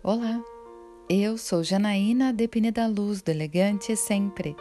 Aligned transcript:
Olá, 0.00 0.40
eu 1.10 1.36
sou 1.36 1.64
Janaína 1.64 2.32
Depine 2.32 2.70
da 2.70 2.86
Luz 2.86 3.20
do 3.20 3.30
Elegante 3.30 3.96
Sempre 3.96 4.54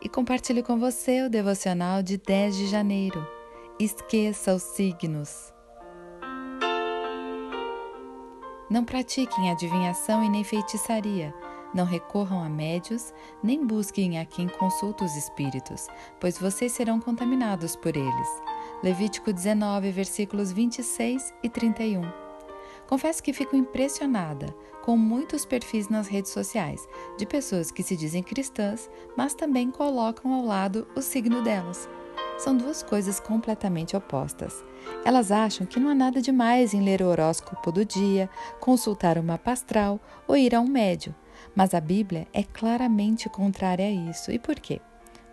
e 0.00 0.08
compartilho 0.08 0.62
com 0.62 0.78
você 0.78 1.22
o 1.22 1.28
devocional 1.28 2.00
de 2.00 2.16
10 2.16 2.56
de 2.56 2.66
janeiro. 2.68 3.26
Esqueça 3.78 4.54
os 4.54 4.62
signos. 4.62 5.52
Não 8.70 8.84
pratiquem 8.84 9.50
adivinhação 9.50 10.22
e 10.22 10.28
nem 10.28 10.44
feitiçaria. 10.44 11.34
Não 11.74 11.84
recorram 11.84 12.40
a 12.40 12.48
médios, 12.48 13.12
nem 13.42 13.66
busquem 13.66 14.20
a 14.20 14.24
quem 14.24 14.46
consulta 14.46 15.04
os 15.04 15.16
espíritos, 15.16 15.88
pois 16.20 16.38
vocês 16.38 16.70
serão 16.70 17.00
contaminados 17.00 17.74
por 17.74 17.96
eles. 17.96 18.28
Levítico 18.80 19.32
19, 19.32 19.90
versículos 19.90 20.52
26 20.52 21.34
e 21.42 21.48
31. 21.48 22.23
Confesso 22.86 23.22
que 23.22 23.32
fico 23.32 23.56
impressionada 23.56 24.54
com 24.82 24.96
muitos 24.96 25.46
perfis 25.46 25.88
nas 25.88 26.06
redes 26.06 26.30
sociais 26.30 26.86
de 27.16 27.24
pessoas 27.24 27.70
que 27.70 27.82
se 27.82 27.96
dizem 27.96 28.22
cristãs, 28.22 28.90
mas 29.16 29.34
também 29.34 29.70
colocam 29.70 30.32
ao 30.34 30.44
lado 30.44 30.86
o 30.94 31.00
signo 31.00 31.42
delas. 31.42 31.88
São 32.36 32.56
duas 32.56 32.82
coisas 32.82 33.18
completamente 33.18 33.96
opostas. 33.96 34.62
Elas 35.04 35.30
acham 35.30 35.66
que 35.66 35.80
não 35.80 35.88
há 35.88 35.94
nada 35.94 36.20
demais 36.20 36.74
em 36.74 36.82
ler 36.82 37.00
o 37.00 37.06
horóscopo 37.06 37.72
do 37.72 37.84
dia, 37.84 38.28
consultar 38.60 39.16
uma 39.16 39.38
pastral 39.38 40.00
ou 40.26 40.36
ir 40.36 40.54
a 40.54 40.60
um 40.60 40.68
médio, 40.68 41.14
mas 41.54 41.72
a 41.72 41.80
Bíblia 41.80 42.26
é 42.32 42.42
claramente 42.42 43.28
contrária 43.28 43.86
a 43.86 43.90
isso. 43.90 44.30
E 44.30 44.38
por 44.38 44.56
quê? 44.56 44.80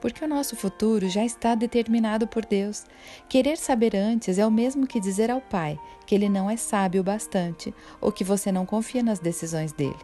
Porque 0.02 0.26
o 0.26 0.28
nosso 0.28 0.56
futuro 0.56 1.08
já 1.08 1.24
está 1.24 1.54
determinado 1.54 2.28
por 2.28 2.44
Deus. 2.44 2.84
Querer 3.30 3.58
saber 3.58 3.96
antes 3.96 4.40
é 4.40 4.46
o 4.46 4.52
mesmo 4.52 4.88
que 4.88 5.00
dizer 5.00 5.30
ao 5.30 5.40
Pai 5.40 5.80
que 6.06 6.16
ele 6.16 6.28
não 6.28 6.50
é 6.50 6.58
sábio 6.58 7.04
bastante 7.04 7.74
ou 8.02 8.12
que 8.12 8.24
você 8.24 8.52
não 8.52 8.66
confia 8.66 9.04
nas 9.04 9.20
decisões 9.20 9.72
dele. 9.72 9.96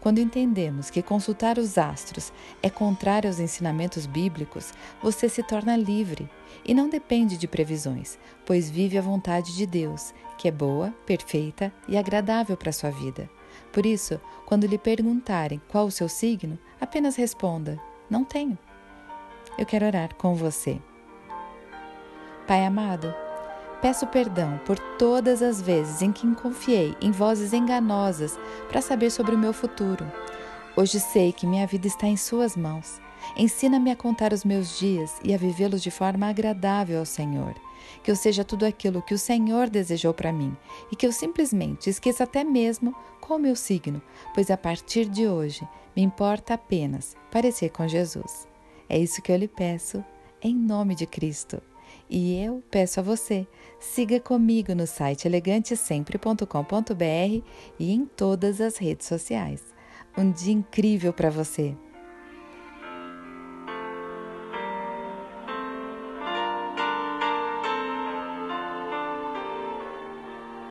Quando 0.00 0.18
entendemos 0.18 0.90
que 0.90 1.00
consultar 1.00 1.58
os 1.58 1.78
astros 1.78 2.32
é 2.60 2.68
contrário 2.68 3.30
aos 3.30 3.38
ensinamentos 3.38 4.04
bíblicos, 4.04 4.72
você 5.00 5.28
se 5.28 5.44
torna 5.44 5.76
livre 5.76 6.28
e 6.64 6.74
não 6.74 6.88
depende 6.88 7.36
de 7.36 7.46
previsões, 7.46 8.18
pois 8.44 8.68
vive 8.68 8.98
a 8.98 9.02
vontade 9.02 9.54
de 9.54 9.64
Deus, 9.64 10.12
que 10.36 10.48
é 10.48 10.50
boa, 10.50 10.92
perfeita 11.06 11.72
e 11.86 11.96
agradável 11.96 12.56
para 12.56 12.70
a 12.70 12.72
sua 12.72 12.90
vida. 12.90 13.30
Por 13.72 13.86
isso, 13.86 14.20
quando 14.44 14.66
lhe 14.66 14.78
perguntarem 14.78 15.62
qual 15.68 15.86
o 15.86 15.90
seu 15.90 16.08
signo, 16.08 16.58
apenas 16.80 17.14
responda: 17.14 17.80
Não 18.10 18.24
tenho 18.24 18.58
eu 19.58 19.64
quero 19.66 19.86
orar 19.86 20.14
com 20.16 20.34
você. 20.34 20.78
Pai 22.46 22.64
amado, 22.64 23.12
peço 23.80 24.06
perdão 24.06 24.60
por 24.64 24.78
todas 24.98 25.42
as 25.42 25.60
vezes 25.60 26.02
em 26.02 26.12
que 26.12 26.26
confiei 26.34 26.94
em 27.00 27.10
vozes 27.10 27.52
enganosas 27.52 28.38
para 28.68 28.80
saber 28.80 29.10
sobre 29.10 29.34
o 29.34 29.38
meu 29.38 29.52
futuro. 29.52 30.04
Hoje 30.76 31.00
sei 31.00 31.32
que 31.32 31.46
minha 31.46 31.66
vida 31.66 31.86
está 31.86 32.06
em 32.06 32.16
Suas 32.16 32.56
mãos. 32.56 33.00
Ensina-me 33.36 33.90
a 33.90 33.96
contar 33.96 34.32
os 34.32 34.44
meus 34.44 34.78
dias 34.78 35.18
e 35.24 35.34
a 35.34 35.38
vivê-los 35.38 35.82
de 35.82 35.90
forma 35.90 36.28
agradável 36.28 36.98
ao 36.98 37.06
Senhor. 37.06 37.54
Que 38.02 38.10
eu 38.10 38.16
seja 38.16 38.44
tudo 38.44 38.66
aquilo 38.66 39.02
que 39.02 39.14
o 39.14 39.18
Senhor 39.18 39.70
desejou 39.70 40.12
para 40.12 40.32
mim 40.32 40.56
e 40.92 40.96
que 40.96 41.06
eu 41.06 41.12
simplesmente 41.12 41.88
esqueça 41.88 42.24
até 42.24 42.44
mesmo 42.44 42.94
qual 43.20 43.38
o 43.38 43.42
meu 43.42 43.56
signo, 43.56 44.02
pois 44.34 44.50
a 44.50 44.56
partir 44.56 45.06
de 45.06 45.26
hoje 45.26 45.66
me 45.96 46.02
importa 46.02 46.54
apenas 46.54 47.16
parecer 47.30 47.70
com 47.70 47.88
Jesus. 47.88 48.46
É 48.88 48.98
isso 48.98 49.22
que 49.22 49.32
eu 49.32 49.36
lhe 49.36 49.48
peço, 49.48 50.04
em 50.42 50.54
nome 50.54 50.94
de 50.94 51.06
Cristo. 51.06 51.60
E 52.08 52.40
eu 52.42 52.62
peço 52.70 53.00
a 53.00 53.02
você, 53.02 53.46
siga 53.80 54.20
comigo 54.20 54.74
no 54.74 54.86
site 54.86 55.26
elegantesempre.com.br 55.26 57.44
e 57.78 57.92
em 57.92 58.06
todas 58.06 58.60
as 58.60 58.76
redes 58.76 59.06
sociais. 59.06 59.62
Um 60.16 60.30
dia 60.30 60.52
incrível 60.52 61.12
para 61.12 61.30
você! 61.30 61.76